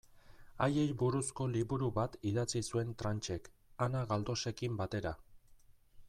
[0.67, 3.49] Haiei buruzko liburu bat idatzi zuen Tranchek,
[3.89, 5.13] Ana Galdosekin batera.